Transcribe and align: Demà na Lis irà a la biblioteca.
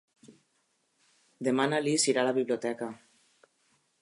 Demà 1.49 1.67
na 1.75 1.83
Lis 1.89 2.09
irà 2.15 2.25
a 2.25 2.27
la 2.31 2.35
biblioteca. 2.39 2.89